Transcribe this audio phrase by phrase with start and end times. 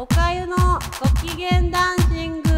[0.00, 2.50] おかゆのご機嫌ダンシング。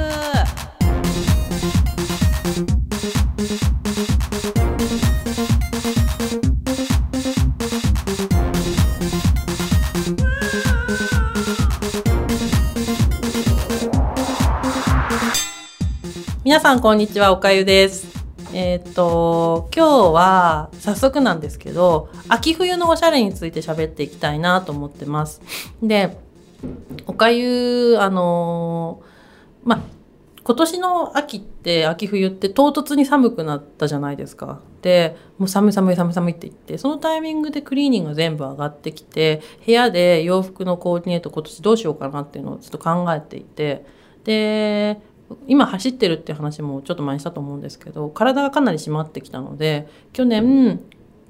[16.45, 18.07] 皆さんこんにちはおかゆです。
[18.53, 25.41] えっ、と今日は早速なんですけど秋冬のおしゃれについて喋っていきたいなと思ってます。
[25.83, 26.19] で
[27.07, 29.81] おかゆあのーまあ
[30.43, 34.61] 今年の秋って秋冬って唐突に寒くなったじゃないですか。
[34.81, 43.85] でもう寒い寒い寒い寒いって言ってそのタイミングでクリーニングが全部上がってきて部屋で洋服のコーディネート今年どうしようかなっていうのをちょっと考えていて
[44.25, 45.01] で
[45.47, 50.81] 今走ってるって話もちょっと前にしたと思うんですけど体がかなり締まってきたので去年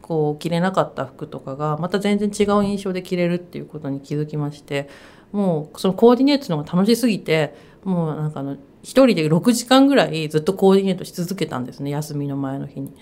[0.01, 4.89] こう着れなかった服とかがまた全然違う印象で着れるっていうことに気づきまして
[5.33, 12.95] もうそのコーディネートのが楽しすぎてもうなんかあの一人で6時間ぐらいずっとコーディネートし続けたんですね休みの前の日に。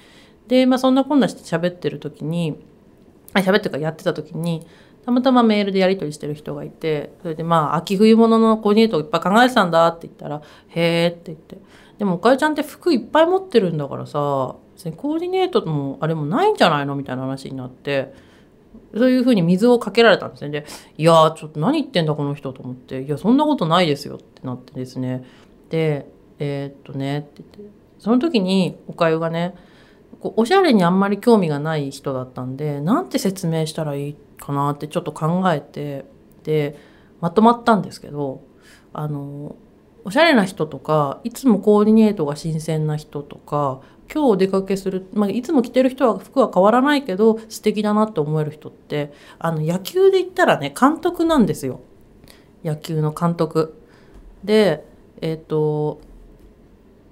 [0.49, 2.57] でまあそんなこんなして喋ってる時に
[3.35, 4.67] あ喋ってるかやってた時に
[5.05, 11.59] たまたまメールでやり取りしてる人がいてそれでまあ秋冬物のコーディネートをいっぱい考えてたんだって言ったら「へえ」って言って
[11.99, 18.28] 「でもおかゆちゃんって服いっぱい持ってるんだからさ別にコーディネートもあれもないんじゃないの?」みたいな話になって。
[18.97, 20.51] そういうふうに水をかけられたんですね。
[20.51, 25.25] で、いやー、ちょっと何言ってんだこの人と思って、いや、そんなことないですよってなってですね。
[25.71, 29.55] で、えーっとね、って言って、その時におかゆがね、
[30.21, 36.05] こうおしゃれにあんまり興味がない人だったんで、なんて説明したらいいかなってちょっと考えて、
[36.45, 36.79] で、
[37.21, 38.43] まとまったんですけど、
[38.93, 39.57] あの、
[40.09, 51.81] おしゃれな人とか、いつもコーディネートが新鮮な人とか、今日お出かけする、まあ、いつも着てる人は服は変わらないけど素敵だなって思える人ってあの野球で言ったらね監督なんですよ。
[52.65, 53.79] 野球の監督。
[54.43, 54.83] で
[55.21, 56.01] えっ、と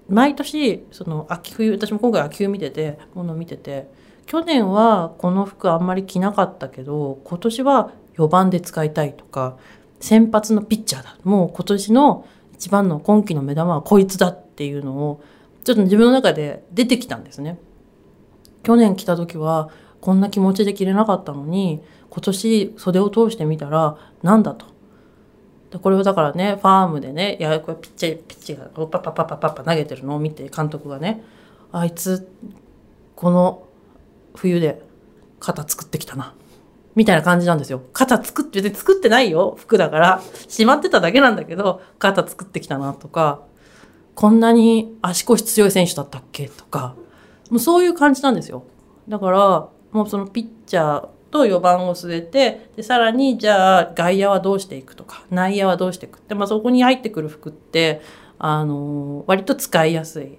[0.08, 3.90] 毎年その秋冬私も今回秋冬見ててもの見てて
[4.24, 9.58] 去年はこの服あんまり着なかったけど今年は4番で使いたいとか
[10.01, 11.18] 先発のピッチャーだ。
[11.24, 15.22] もう今年の一番の今季の目玉はこいつだっていうのを
[15.64, 17.58] ちょっと自分の中で出てきたんですね。
[18.62, 24.66] 去年来た時はこんな気持ちで着れなかったのに今年袖を通してみたらなんだと。
[25.70, 31.22] でこれをだからねファームでねいやこれピッチピッチがパパパパパパ投げてるのを見て監督がね
[31.72, 32.28] あいつ
[33.14, 33.66] この
[34.34, 34.83] 冬で
[35.40, 36.34] 肩作ってきたな
[36.96, 37.83] みたいな感じなんですよ。
[37.92, 39.55] 肩作って、別に作ってないよ。
[39.58, 40.23] 服だから。
[40.48, 43.42] しまってただけなんだけど、肩作ってきたなとか、
[44.14, 46.96] こんなに足腰強い選手だったっけとか、
[47.51, 48.64] もうそういう感じなんですよ。
[49.08, 58.01] だから、もうそのピッチャーと4番を据えて、で、さらに、じゃあ外野はどうしていくとか、内野はどうしていくって、まあそこに入ってくる服って、
[58.39, 60.39] あの、割と使いやすい。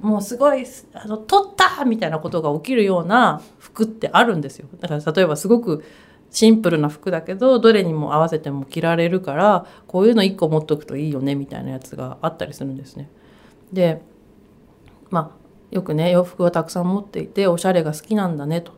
[0.00, 4.68] もうすごい、あの、取ったみたいなことが起きるような服ってあるんですよ。
[4.80, 5.84] だから例えばすごく
[6.30, 13.10] シンプルな服だけど、どれにも合わせても着られるから、こういうの1個持っとくといいよね、みたいなやつがあったりするんですね。
[13.72, 14.00] で、
[15.10, 15.40] まあ、
[15.70, 18.72] よくね、洋服をたくさん持っていて、おしゃれが好きなんだねと。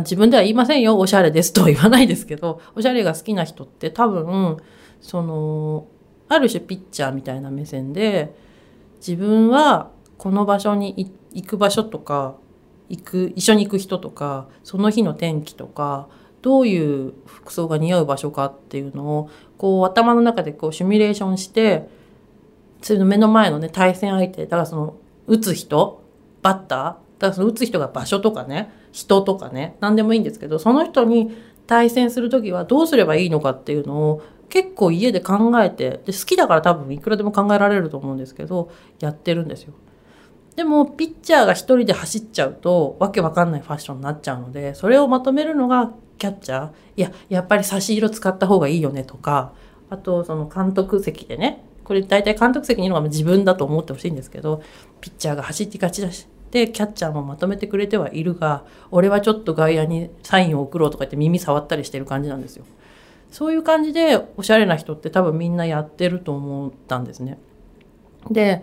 [0.00, 4.56] 自分では言いませんよ、おしゃれですとは言わないですけど、おしゃれが好きな人って多分、
[5.00, 5.86] その、
[6.28, 8.34] ある種ピッチャーみたいな目線で、
[8.96, 9.90] 自分は
[10.24, 12.36] この場所に行く場所とか、
[12.88, 16.08] 行く、一緒に行く人とか、その日の天気とか、
[16.40, 21.90] どういう服装が似合う場所かっていうのを、こう頭の中でこうシミュレーションして、
[22.80, 24.94] その目の前のね、対戦相手、だからその、
[25.26, 26.02] 打つ人、
[26.40, 31.36] バッター、だからその打つ人が場所とかね、人とかね、何でもいいんですけど、その人に
[31.66, 38.70] 対戦するときはどうすればいいのかっていうのを結構家で考えて、で好きだから多分いくらでも考えられると思うんですけど、
[39.00, 39.74] やってるんですよ。
[40.56, 46.70] でも、ピッチャーが一人で走っちゃうと、わけわかんないファッションになっちゃうので、それをまとめるのがキャッチャー。
[46.96, 49.52] いや、やっぱり差し色使った方がいいよねとか、
[49.90, 54.62] あと、その監督席でね、これ大体監督席にいるのが自分だと思ってほしいんですけど、
[55.00, 62.64] ピッチャーが走ってがちだし、で、キャッチャーもまとめてくれてはいるが、俺はちょっと外野にサインを送ろうとか言って耳触ったりしてる感じなんですよ。
[63.30, 67.38] そういう感じで、おしゃれな人って多分みんなやってると思ったんですね。
[68.30, 68.62] で、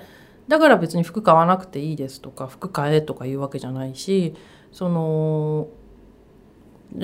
[0.52, 4.36] だから別に服買わなくていいですとか服買えとかいうわけじゃないし
[4.74, 5.70] その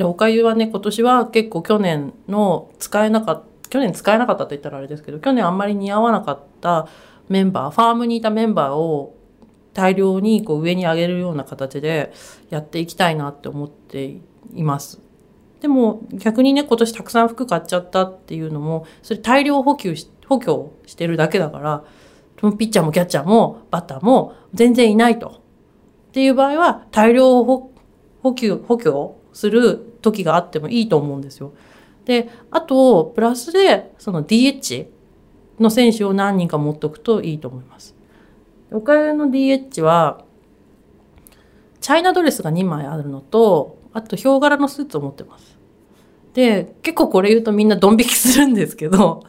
[0.05, 6.87] おかゆはね今年は結構去年の使えなかった去年使えなかったと言ったらあれですけど去年あんまり似合わなかった
[7.29, 9.15] メンバーファームにいたメンバーを
[9.73, 12.11] 大量にこう上に上げるような形で
[12.49, 14.17] やっていきたいなって思って
[14.53, 15.01] います。
[15.61, 21.83] でも逆にね、今年たくさん服買っちゃったっていうのも、それ大量補給し、補強してるだけだから、
[22.37, 25.27] ピッチャーもキャッチャーもバッターも全然いないと。
[25.27, 27.71] っていう場合は大量補
[28.35, 31.53] 給、補強する時があってもいいと思うんですよ。
[32.05, 34.87] で、あと、プラスで、その DH
[35.59, 37.95] の選手を何人か持っておくといいと思います。
[38.71, 40.23] おかゆの DH は、
[41.81, 45.57] チャイナドレスが2枚あるのと、あとヒョウ柄のスーツを持ってます。
[46.33, 49.23] で、結構これ言うとみんなドン引きするんですけど、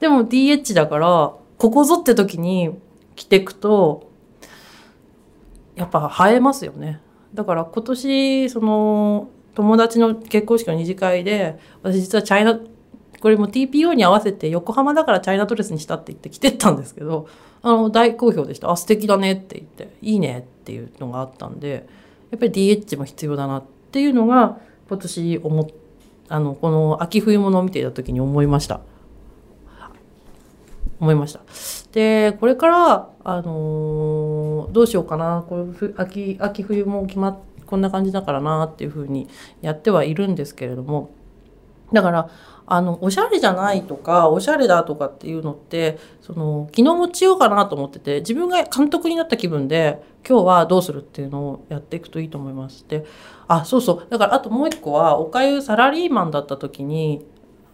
[0.00, 2.76] でも DH だから、ここぞって時に
[3.14, 4.10] 着てくと、
[5.76, 7.00] やっぱ映えますよね。
[7.34, 12.58] だから今年、その、友達の結婚式の二次会で、私実はチャイナ、
[13.20, 17.28] これも TPO に合わせて横浜だからチャイナドレスにしたって言って着てったんですけど、
[17.62, 18.68] あの、大好評でした。
[18.68, 21.86] あ、素敵だねって言って、いいねっていうのがあったんで、
[22.32, 24.58] やっぱり DH も必要だなっていうのが、
[24.88, 25.70] 今年思、
[26.28, 28.80] あの、この秋冬物を見ていた時に思いました。
[31.02, 31.40] 思いました。
[31.92, 35.44] で、これから、あのー、どうしようかな。
[35.46, 37.38] これ秋、秋冬も決まっ
[37.72, 39.28] こんな感じだからなっていうふうに
[39.62, 41.10] やってはいるんですけれども
[41.90, 42.30] だから
[42.66, 52.84] あのおしゃれじゃないとかおしゃれだとかっていうのってその昨日持ちようかなと思ってて自分が監督になった気分で今日はどうするっていうのをやっていくといいと思います。
[52.86, 53.06] で
[53.48, 57.24] あそうそうだからあともう一個はおかゆサラリーマンだった時に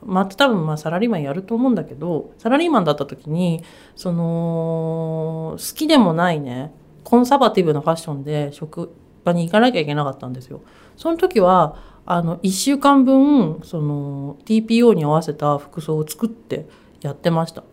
[0.05, 3.63] また多分まあサラリーマンやると思うんだけどサラリーマンだった時に
[3.97, 6.73] その好きでもないね
[7.05, 8.93] コンサバティブなファッションで職
[9.25, 10.61] 場に行かなきゃいけなかったんですよ。
[10.97, 16.67] その時はあの1週間分その TPO に合わせた服装を作って
[17.01, 17.65] やってました。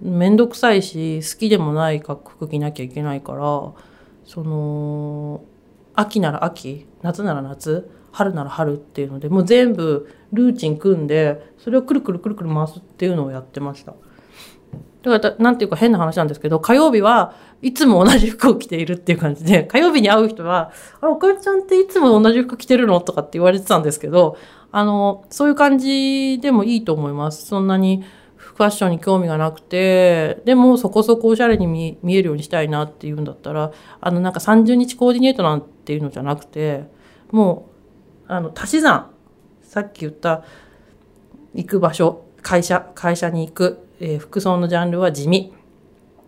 [0.00, 3.72] めんどくさいし好きでもない服着なきゃいけないから
[4.24, 5.42] その
[5.94, 13.94] 秋なら秋夏なら夏春なら春っていうのでもう全部ルーチン組んでそれをくるくるくるくる回すっていうのをやってました。
[15.02, 24.36] だから、なんていうか変な話なんですけど、火曜日はいつも同じ服を着ているっていう感じで、 火曜日に会う人は、あ、おかゆちゃんっていつも同じ服着てるのとかって言われてたんですけど、
[24.70, 27.46] あの、そういう感じでもいいと思います。
[27.46, 28.02] そんなに
[28.36, 33.70] ファッションに興味がなくて、でもそこそこおしゃれに見見えるようにしたいなっていうんだったら、
[34.00, 36.84] あの、なんか30日コーディネートなんていうのじゃなくて、
[37.30, 37.67] もう、
[38.28, 39.10] あの、足し算。
[39.62, 40.44] さっき言った、
[41.54, 45.52] 行く場所、会社、会社に行く、えー、服装のジャンルは地味。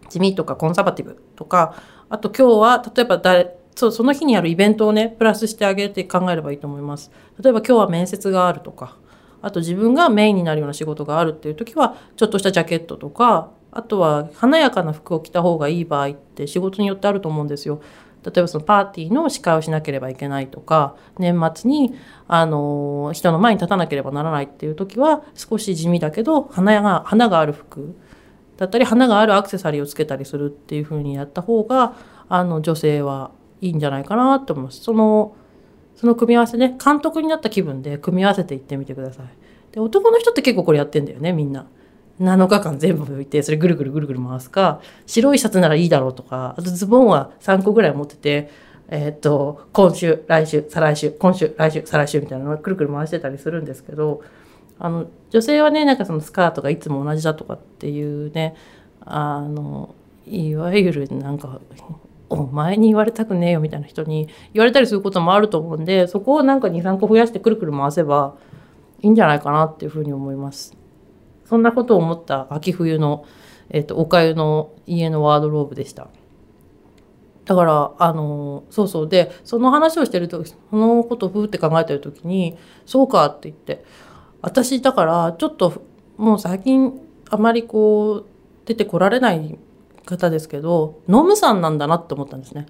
[0.08, 1.74] 地味とかコンサバティブとか、
[2.08, 7.10] あと今日は、例えば誰、そうその日にあるイベントをね、プラスしてあげて考えればいいと思います。
[7.38, 8.96] 例えば今日は面接があるとか、
[9.42, 17.80] あと自分がメインになるような仕事があるっていう時は、ちょっとしたジャケットとか、あとは華やかな服を着た方がいい場合って仕事によってあると思うんですよ。
[18.24, 21.94] 例えばそのパーティーの司会をしなければいけないとか、年末に、
[22.28, 27.94] あの、人の前に立たなければならないっていう時は、少し地味だけど、花が、花がある服
[28.58, 31.94] だったり、花があるアクセサリーをつけたりするっていう風にやった方が、
[32.28, 33.30] あの、女性は
[33.60, 34.80] いいんじゃないかなと思います。
[34.80, 35.34] その、
[35.96, 39.26] その組み合わせね、監督になった気分で組み合わせていってみてください。
[39.72, 41.66] で、男の人って結構これやってんだよね、みんな。
[42.20, 48.50] 7日間全部拭いて、それぐるぐるぐるぐる回すか、白いシャツならいいだろうとか、あとズボンは3個ぐらい持ってて、
[48.88, 54.22] えー、と、今週、来週、再来週、今週、来週、再来週みたいなのをくるくる回してたりするんですけど、
[54.78, 58.54] あの、女性はね、なんかそのスカートがいつも同じだとかっていうね、
[59.00, 59.94] あの、
[60.26, 61.60] いわゆるなんか、
[62.28, 68.36] お前に言われたくねえよみたいな人に言われたりすることもあると思うんで、そこをなんか2、3個増やしてくるくる回せば
[69.00, 70.79] いいんじゃないかなっていうふうに思います。
[71.50, 73.24] そんなことを思った秋冬の、
[73.70, 76.06] えっ、と、おかゆの家のワードローブでした。
[77.44, 79.08] だから、あの、そうそう。
[79.08, 83.84] で、その話をしてると、そのことをふーって考えてる時に、そうかって言って、
[84.42, 85.82] 私、だから、ちょっと、
[86.18, 88.26] もう最近、あまりこう、
[88.64, 89.58] 出てこられない
[90.06, 92.66] 方ですけど、ノムさんなんだなって思ったんですね。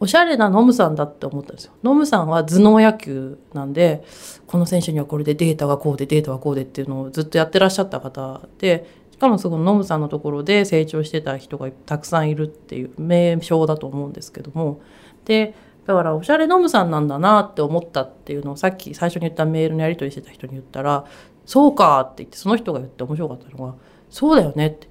[0.00, 1.72] おしゃれなノムさんだって思ったんですよ。
[1.82, 4.04] ノムさんは頭脳野球なんで、
[4.46, 14.80] この選手にはこれでデータがこうでデータはこうでっていうのをずっとやってらっしゃった方で、しかもそのノムさんのところで成長してた人がたくさんいるっていう名称だと思うんですけども。
[15.24, 15.54] で、
[15.86, 21.06] だからおしゃれノムさんなんだなって思ったっていうのをさっき最初に言ったメールのやり取りしてた人に言ったら、
[21.44, 23.74] そうかって言ってその人が言って面白かったのが、
[24.10, 24.88] そうだよねって。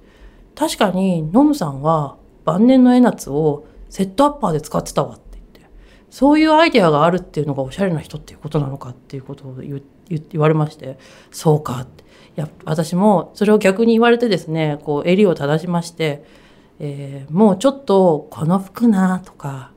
[0.54, 5.60] 確かにノムさんは晩年のエナツをセットアッパーで使ってたわって言って、
[6.10, 10.98] そういうアイデアがあるっていうのがおしゃれな人っていうことなのかっていうことを言言われまして、
[11.30, 12.04] そうかって。
[12.04, 16.24] いや、私もそれを逆に言われてですね、こう襟を正しまして、
[16.78, 19.72] えー、もうちょっとこの服なとか、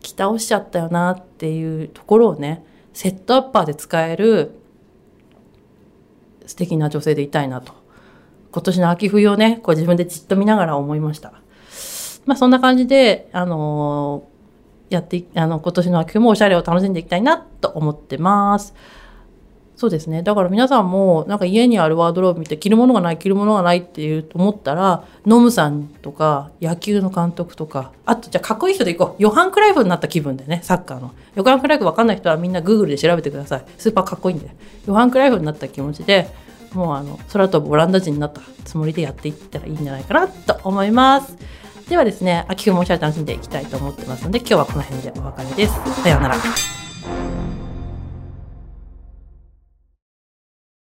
[0.00, 4.52] 着倒しちゃったよなっていうところをね、セットアッパーで使える
[6.46, 7.72] 素敵な女性でいたいなと。
[8.52, 11.32] 今年の秋冬をね、こう自分でじっと見ながら思いました。
[12.26, 18.74] まあそんな感じで、あのー、やって、あの、今年の秋もおしゃれを楽しんでいきたいなと思ってます。
[19.76, 20.22] そうですね。
[20.22, 29.22] だから皆さんも、なんか家にあるワードローブ見て、着るものがない、着るものがないっていうと思ったら、ノムさんとか、野球の監督とか、あと、じゃあかっこいい人でいこう。
[29.22, 31.10] ヨハン・クライフになった気分でね、サッカーの。
[31.34, 33.64] ヨハン・クライフわかんない人はみんなグーグルで調べてください。
[33.76, 34.48] スーパーかっこいいんで。
[34.86, 36.28] ヨハン・クライフになった気持ちで、
[36.72, 41.36] もうあの、空飛ぶオランダ人になったつもりでやっていったらいいんじゃないかなと思います。
[41.88, 46.02] ではですね、秋冬もおしゃれ楽しんでいきたいと思ってますので、今日はこの辺でお別れです。
[46.02, 46.83] さようなら。